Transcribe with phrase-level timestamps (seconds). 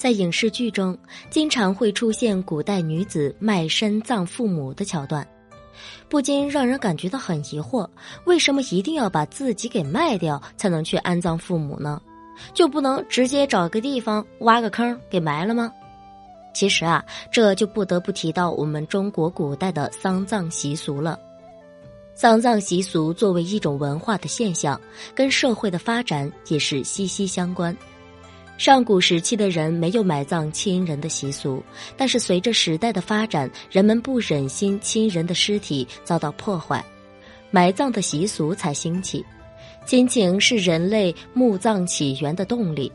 [0.00, 0.96] 在影视剧中，
[1.28, 5.28] 经常会出现古代女子卖身葬父母的桥段，
[6.08, 7.86] 不禁让人感觉到很疑惑：
[8.24, 12.00] 为什么一定要把自己给卖掉才能去安葬父母呢？
[12.54, 15.70] 就不能直接找个地方挖个坑给埋了吗？
[16.54, 21.20] 其实啊，这就不得不提到我们中国古代的丧葬习俗了。
[22.14, 24.80] 丧葬习俗作为一种文化的现象，
[25.14, 27.76] 跟社会的发展也是息息相关。
[28.60, 31.64] 上古时期的人没有埋葬亲人的习俗，
[31.96, 36.84] 但是随着时代的发展，人们不忍心亲人的尸体遭到破坏，
[37.50, 39.24] 埋葬的习俗才兴起。
[39.86, 42.92] 亲情是人类墓葬起源的动力。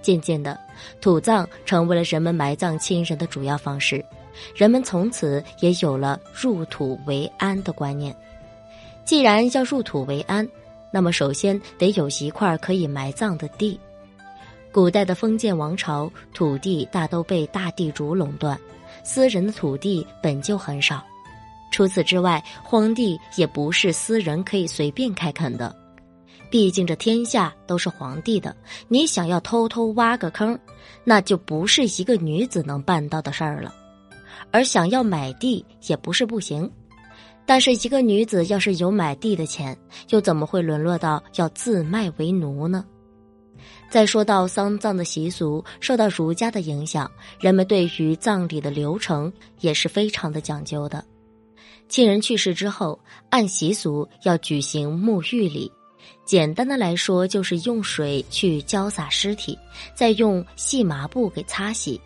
[0.00, 0.56] 渐渐的，
[1.00, 4.04] 土葬成为了人们埋葬亲人的主要方式，
[4.54, 8.14] 人们从此也有了入土为安的观念。
[9.04, 10.48] 既然要入土为安，
[10.92, 13.80] 那么首先得有一块可以埋葬的地。
[14.72, 18.58] 古代的封建王朝，土地大都被大地主垄断，
[19.02, 21.02] 私人的土地本就很少。
[21.70, 25.74] 除此之外，荒地也不是私人可以随便开垦的。
[26.50, 28.56] 毕竟这天下都是皇帝的，
[28.88, 30.58] 你想要偷偷挖个坑，
[31.04, 33.74] 那就不是一个女子能办到的事儿了。
[34.50, 36.70] 而想要买地也不是不行，
[37.44, 39.76] 但是一个女子要是有买地的钱，
[40.08, 42.84] 又怎么会沦落到要自卖为奴呢？
[43.90, 51.04] 再说到丧葬的习俗，受到儒家的影响，人们对于葬礼的流程也是非常的讲究的。
[51.88, 52.98] 亲人去世之后，
[53.30, 55.72] 按习俗要举行沐浴礼。
[56.24, 59.58] 简单的来说，就是用水去浇洒尸体，
[59.94, 61.98] 再用细麻布给擦洗。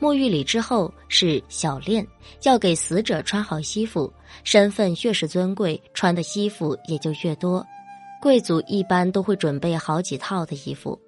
[0.00, 2.04] 沐浴礼之后是小殓，
[2.42, 4.12] 要给死者穿好衣服。
[4.42, 7.64] 身份越是尊贵，穿的衣服也就越多。
[8.24, 10.98] 贵族一般都会准备好几套的衣服。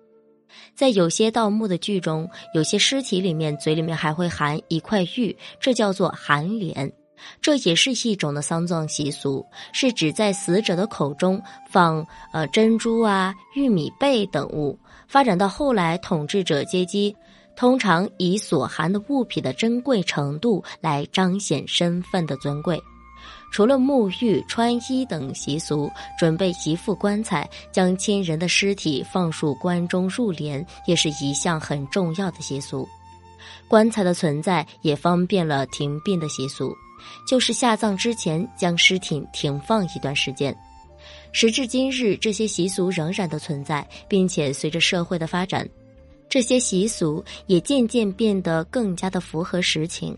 [0.74, 6.92] 在有些盗墓的剧中，有些尸体里面嘴里面还会含一块玉，这叫做含脸。
[7.40, 9.42] 这也是一种的丧葬习俗，
[9.72, 14.78] 是指在死者的口中放呃珍珠啊、玉米贝等物。
[15.08, 17.16] 发展到后来，统治者阶级
[17.56, 22.78] 通常以所含的物品的珍贵程度来彰显身份的尊贵。
[23.50, 32.86] 除了沐浴、穿衣等习俗，准备一副棺材，将亲人的尸体放入棺中入殓，也是一项很重要的习俗。
[33.68, 36.74] 棺材的存在也方便了停殡的习俗。
[37.28, 40.56] 就是下葬之前将尸体停放一段时间，
[41.30, 45.68] 时至今日，这些习俗仍然的存在，并且随着社会的发展，
[46.28, 50.16] 这些习俗也渐渐变得更加的符合实情。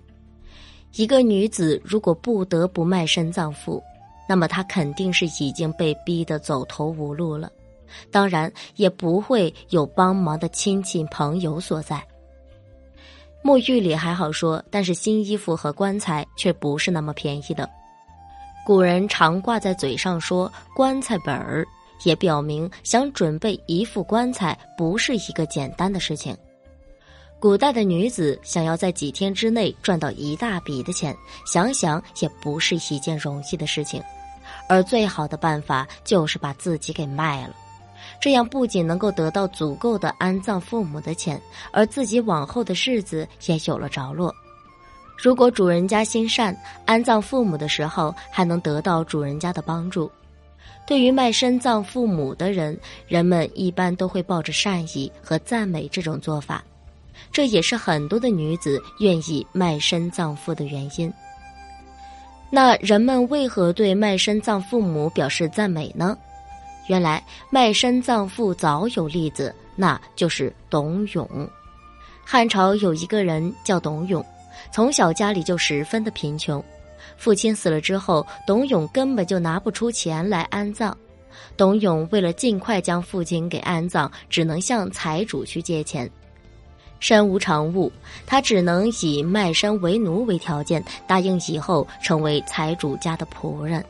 [0.99, 3.81] 一个女子如果不得不卖身葬父，
[4.29, 7.49] 那么她肯定是已经被逼得走投无路了，
[8.11, 12.05] 当然也不会有帮忙的亲戚朋友所在。
[13.45, 17.71] 沐浴里还好说，但是新衣服和棺材却不是那么便宜的。
[18.67, 21.65] 古人常挂在嘴上说“棺材本儿”，
[22.03, 26.37] 也表明想准备一副棺材不是一个简单的事情。
[27.41, 31.17] 古代的女子想要在几天之内赚到一大笔的钱，
[31.47, 34.03] 想想也不是一件容易的事情。
[34.69, 37.55] 而最好的办法就是把自己给卖了。
[38.21, 41.41] 这样不仅能够得到足够的安葬父母的钱，
[41.71, 44.35] 而自己往后的日子也有了着落。
[45.17, 46.57] 如果主人家心善，
[46.87, 50.11] 安葬父母的时候还能得到主人家的帮助。
[50.89, 52.77] 对于卖身葬父母的人，
[53.07, 56.65] 人们一般都会抱着善意和赞美这种做法，
[57.33, 61.13] 这也是很多的女子愿意卖身葬父的原因。
[62.51, 66.17] 那人们为何对卖身葬父母表示赞美呢？
[66.87, 71.29] 原来卖身葬父早有例子，那就是董永。
[72.25, 74.25] 汉朝有一个人叫董永，
[74.73, 76.65] 从小家里就十分的贫穷，
[77.19, 80.97] 父亲死了之后，董永根本就拿不出钱来安葬。
[81.57, 86.11] 董永为了尽快将父亲给安葬，只能向财主去借钱。
[87.01, 87.91] 身无长物，
[88.27, 93.85] 他只能以卖身为奴为条件，答应以后成为财主家的仆人。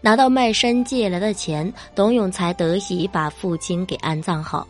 [0.00, 4.66] 拿到卖身借来的钱，董永才得以把父亲给安葬好。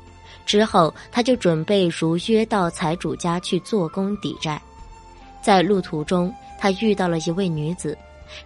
[0.46, 4.60] 之后，他就准备如约到财主家去做工抵债。
[5.42, 7.96] 在路途中，他遇到了一位女子，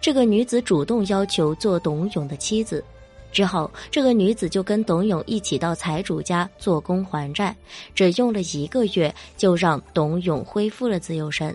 [0.01, 2.85] 这个女子主动要求做董永的妻子。
[3.31, 7.55] 之后，这个女子就跟董永一起到财主家做工还债，
[7.95, 11.55] 只用了一个月，就让董永恢复了自由身。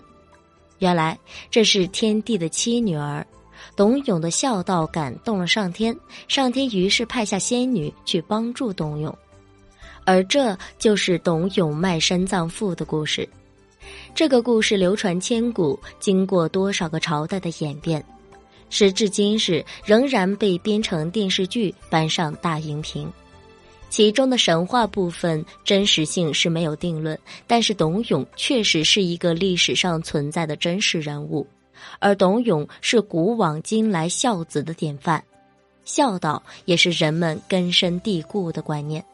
[0.78, 1.18] 原来，
[1.50, 3.26] 这是天帝的妻女儿。
[3.76, 5.96] 董永的孝道感动了上天，
[6.28, 9.16] 上天于是派下仙女去帮助董永，
[10.04, 13.26] 而这就是董永卖身葬父的故事。
[14.14, 18.04] 这个故事流传千古，经过多少个朝代的演变，
[18.70, 23.10] 时至今日仍然被编成电视剧，搬上大荧屏。
[23.90, 27.16] 其中的神话部分真实性是没有定论，
[27.46, 31.46] 但是董永确实是一个历史上存在的真实人物，
[32.00, 35.22] 而董永是古往今来孝子的典范，
[35.84, 39.04] 孝道也是人们根深蒂固的观念。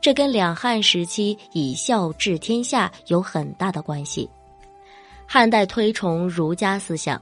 [0.00, 4.30] 这跟两汉时期以孝治天下有很大的关系。
[5.26, 7.20] 汉代推崇儒家思想，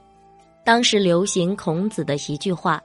[0.63, 2.81] 当时流行孔子的一句话：“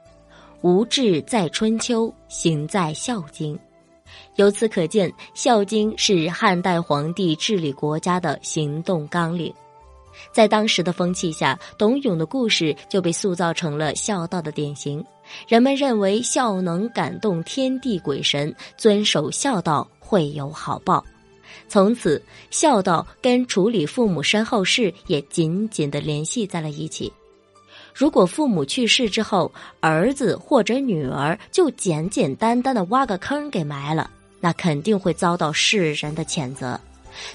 [0.61, 3.57] 无志在春秋，行在孝经。”
[4.35, 9.53] 由此可见，《孝经》是汉代皇帝治理国家的行动纲领。
[10.31, 15.03] 在当时的风气下，董永的故事就被塑造成了孝道的典型。
[15.47, 21.05] 人们认为孝能感动天地鬼神，遵守孝道会有好报。
[21.67, 22.19] 从此，
[22.49, 27.11] 孝道跟处理父母身后事也紧紧的联系在了一起。
[27.97, 34.07] 如果父母去世之后，儿子或者女儿就简简单单的挖个坑给埋了，
[34.39, 36.79] 那肯定会遭到世人的谴责。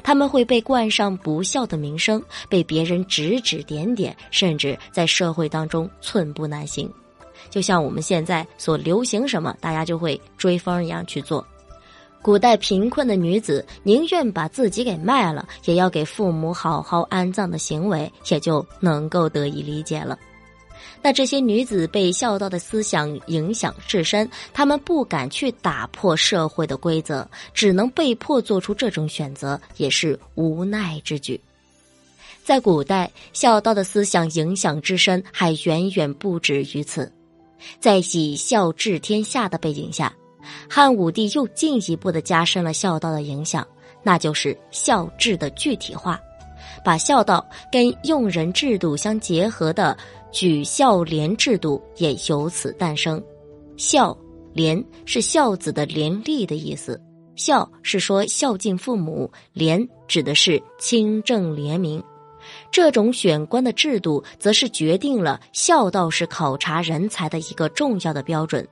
[0.05, 6.89] 他们会被冠上不孝的名声，被别人指指点点，甚至在社会当中寸步难行。
[7.51, 11.45] 就像我们现在所流行什么，大家就会追风一样去做。
[12.23, 20.17] 古代贫困的女子宁愿把自己给卖了，也要给父母好好安葬的行为，也就能够得以理解了。
[21.03, 31.41] 那这些女子被孝道的思想影响至深，她们不敢去打破社会的规则，只能被迫做出这种选择，也是无奈之举。
[32.45, 37.11] 在古代，孝道的思想影响之深，还远远不止于此。
[37.79, 40.13] 在以孝治天下的背景下，
[40.69, 43.67] 汉武帝又进一步的加深了孝道的影响，
[44.03, 46.21] 那就是孝治的具体化，
[46.85, 49.97] 把孝道跟用人制度相结合的
[50.33, 53.23] 举孝廉制度也由此诞生。
[53.77, 54.17] 孝
[54.53, 57.01] 廉是孝子的廉吏的意思，
[57.37, 62.03] 孝是说孝敬父母，廉指的是清正廉明。
[62.71, 68.67] 这种选官的制度，则是决定了孝道是考察人才的一个重要的标准。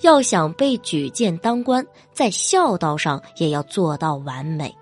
[0.00, 4.74] 要想被举荐当官，在孝道上也要做到完美。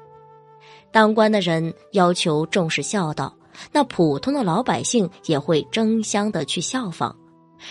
[0.90, 3.32] 当官的人要求重视孝道，
[3.70, 7.14] 那普通的老百姓也会争相的去效仿，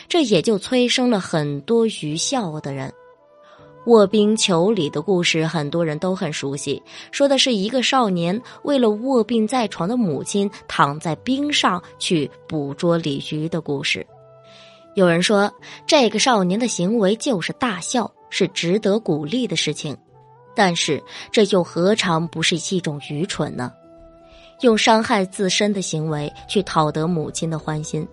[0.08, 2.94] 这也就催生了很多愚孝的人。
[3.88, 6.82] 卧冰求鲤的故事，很多人都很熟悉。
[7.12, 14.06] 说的是一个少年为了卧病在床的母亲，躺在冰上去捕捉鲤鱼的故事。
[14.94, 15.52] 有人说，
[15.88, 19.98] 这个少年的行为就是大孝，是值得鼓励的事情。
[20.54, 21.02] 但是，
[21.32, 23.72] 这又何尝不是一种愚蠢呢？
[24.62, 28.08] 用伤害自身的行为去讨得母亲的欢心，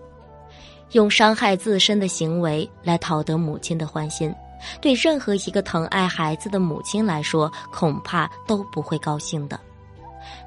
[0.91, 4.33] 用伤害自身的行为来讨得母亲的欢心。
[4.81, 9.59] 对任何一个疼爱孩子的母亲来说，恐怕都不会高兴的。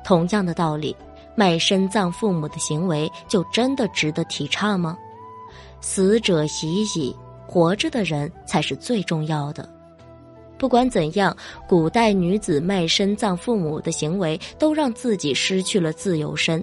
[0.04, 0.94] 同样的道理，
[1.34, 4.98] 卖身葬父母的行为，就真的值得提倡吗？
[5.80, 7.16] 死者已矣，
[7.46, 9.68] 活着的人才是最重要的。
[10.62, 11.36] 不管怎样，
[11.66, 16.62] 古代女子卖身葬父母的行为，都让自己失去了自由身。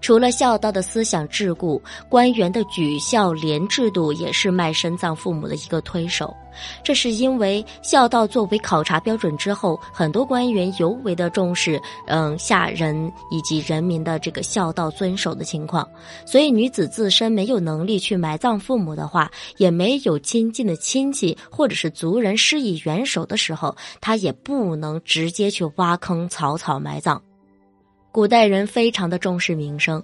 [0.00, 6.34] 除了孝道的思想桎梏，官员的举孝廉制度也是卖身葬父母的一个推手。
[6.82, 15.88] 这是因为孝道作为考察标准之后，很多官员尤为的重视，嗯，下人以及人民的这个孝道遵守的情况。
[16.26, 27.22] 所以，女子自身没有能力去埋葬父母的话，也没有亲近的亲戚或者是族人施以援手的时候，她也不能直接去挖坑草草埋葬。
[28.10, 30.02] 古代人非常的重视名声，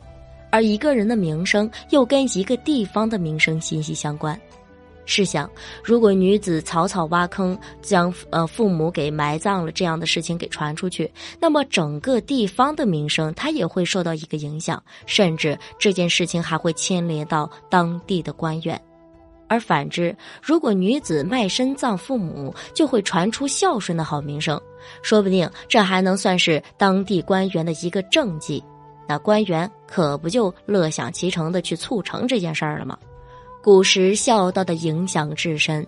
[0.50, 4.38] 而一个人的名声又跟一个地方的名声息息相关。
[5.06, 5.50] 试想，
[5.82, 18.80] 如果女子草草挖坑将呃父母给埋葬了，这样的事情给传出去，那么整个地方的名声它也会受到一个影响，甚至这件事情还会牵连到当地的官员。
[19.48, 24.60] 而反之，如果女子卖身葬父母，就会传出孝顺的好名声，
[25.02, 28.62] 说不定这还能算是当地官员的一个政绩，
[29.06, 32.96] 那官员可不就乐享其成的去促成这件事儿了吗？
[33.62, 35.86] 古时孝道的影响至深，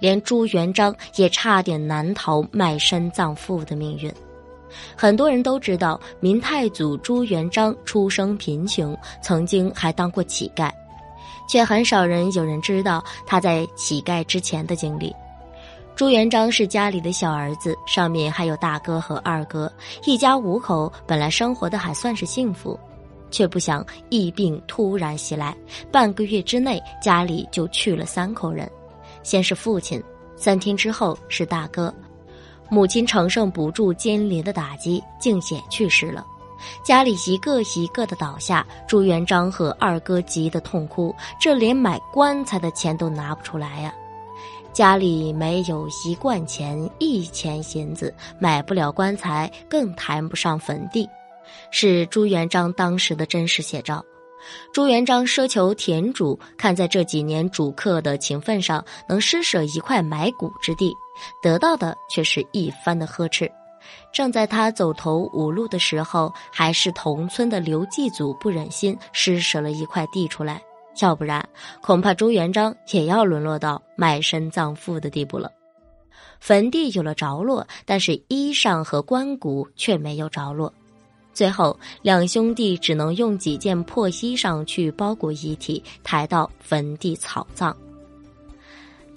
[0.00, 4.12] 连朱元璋也差点难逃卖身葬父的命运。
[4.94, 10.70] 很多人都知道，明太祖朱元璋出生贫穷，曾经还当过乞丐。
[11.48, 15.12] 却很少人有人知道他在乞丐之前的经历。
[15.96, 19.72] 朱元璋是家里的小儿子，上面还有大哥和二哥，
[20.04, 22.78] 一家五口本来生活的还算是幸福，
[23.32, 25.52] 却不想疫病突然袭来，
[25.90, 28.70] 半个月之内家里就去了三口人，
[29.24, 30.00] 先是父亲，
[30.36, 31.92] 三天之后是大哥，
[32.70, 36.24] 母亲承受不住接连的打击，竟也去世了，
[36.82, 43.94] 家里一个一个的倒下，朱元璋和二哥急得痛哭，这连买棺材的钱都拿不出来呀。
[44.72, 51.08] 家里没有一贯钱，一钱银子，买不了棺材，更谈不上坟地，
[51.70, 54.04] 是朱元璋当时的真实写照。
[54.72, 60.94] 朱元璋奢求田主，看在这几年主客的情分上，能施舍一块埋骨之地，
[61.42, 63.50] 得到的却是一番的呵斥。
[64.12, 70.62] 正在他走投无路的时候，还是同村的刘继祖不忍心施舍了一块地出来。
[71.00, 71.48] 要不然，
[71.80, 75.50] 恐怕朱元璋也要沦落到卖身葬父的地步了。
[76.40, 80.72] 坟地有了着落，但是衣裳和棺骨却没有着落。
[81.32, 87.76] 最后，两兄弟只能用几件破衣裳去包裹遗体，抬到坟地草葬。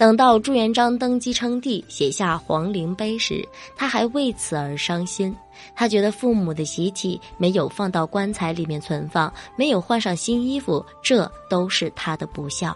[0.01, 5.31] 等到朱元璋登基称帝，写下皇陵碑时，他还为此而伤心。
[5.75, 12.75] 他觉得父母的遗体没有放到棺材里面存放，没有换上新衣服，这都是他的不孝。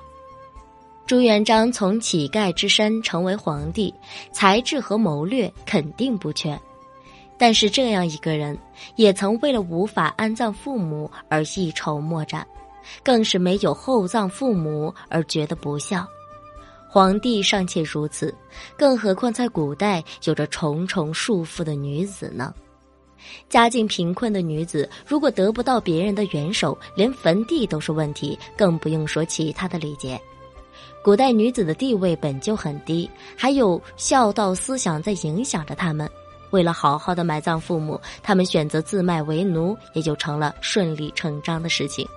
[1.07, 3.91] 朱元璋从乞丐之身成为皇帝，
[4.31, 6.55] 才智和谋略肯定不缺，
[7.39, 8.55] 但是这样一个人，
[8.97, 12.45] 也曾为了无法安葬父母而一筹莫展，
[13.01, 16.07] 更是没有厚葬父母而觉得不孝。
[16.95, 18.33] 皇帝尚且如此，
[18.77, 22.53] 更何况在古代有着重重束缚的女子呢？
[23.49, 30.17] 家境贫困的女子，如果得不到别人的援手，连坟地都是问题，更不用说其他的礼节。
[31.03, 36.09] 古代女子的地位本就很低，还有孝道思想在影响着她们。
[36.51, 42.07] 为了好好的埋葬父母，她们选择自卖为奴，也就成了顺理成章的事情。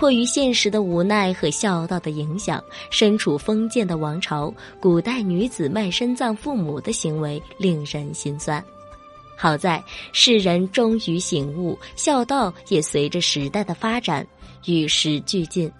[0.00, 8.64] 迫于现实的无奈和孝道的影响，身处封建的王朝，古代女子卖身葬父母的行为令人心酸。
[9.36, 14.26] 好在世人终于醒悟，孝道也随着时代的发展
[14.64, 15.70] 与时俱进。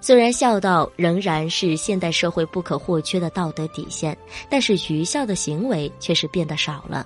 [0.00, 4.16] 虽然孝道仍然是现代社会不可或缺的道德底线，
[4.48, 7.04] 但是愚孝的行为却是变得少了。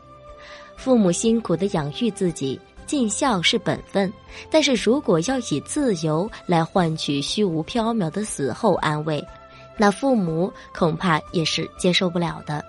[0.77, 2.61] 父母辛苦的养育自己。
[2.87, 4.13] 尽孝是本分，
[4.51, 9.23] 但是如果要以自由来换取虚无缥缈的死后安慰，
[9.77, 12.65] 那父母恐怕也是接受不了的。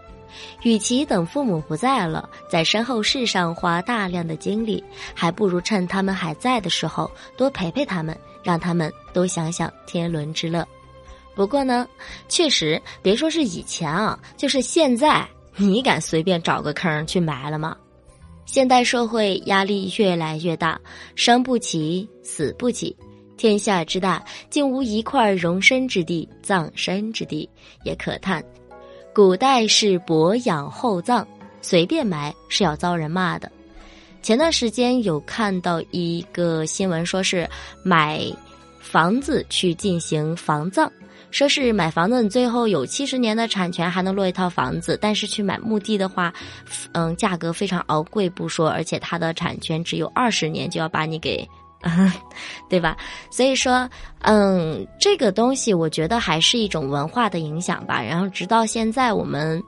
[0.62, 4.84] 与其等父母不在了，在身后事上花大量的精力，
[5.16, 10.68] 还不如趁他们还在的时候多陪陪他们，让他们多想想天伦之乐。
[11.34, 11.88] 不过呢，
[12.28, 17.76] 确实别说是以前啊，就是现在，你敢随便找个坑去埋了吗？
[18.48, 20.80] 现代社会压力越来越大，
[21.16, 22.96] 生不起，死不起，
[23.36, 27.48] 天下之大，竟无一块容身之地、葬身之地，
[27.84, 28.44] 也可叹。
[29.13, 31.27] 古代是薄养厚葬，
[31.62, 33.51] 随便埋是要遭人骂的。
[34.24, 37.48] 前段时间有看到一个新闻，说是
[37.84, 38.22] 买
[38.80, 40.92] 房子去进行房葬。
[41.29, 44.98] 说是买房子，你最后有七十年的产权，还能落一套房子。
[45.01, 46.34] 但是去买墓地的话，
[46.93, 51.48] 嗯，价格非常昂贵不说，而且它的产权只有二十年，就要把你给，
[52.69, 52.98] 对吧？
[53.29, 53.89] 所以说，
[54.22, 58.01] 嗯，这个东西我觉得还是一种文化的影响吧。
[58.01, 59.62] 然后直到现在，我们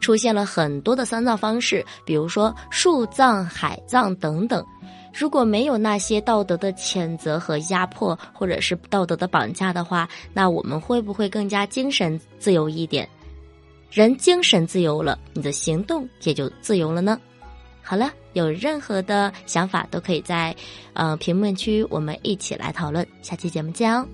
[0.00, 4.64] 出现了很多的丧葬方式，比如说树葬、海葬等等。
[5.12, 13.08] 如果没有那些道德的谴责和压迫，或者是道德的绑架的话，那我们会不会更加精神自由一点？
[13.90, 17.18] 人精神自由了，你的行动也就自由了呢。
[17.82, 20.54] 好了，有任何的想法都可以在，
[20.92, 23.04] 呃，评论区我们一起来讨论。
[23.22, 24.06] 下期节目见哦。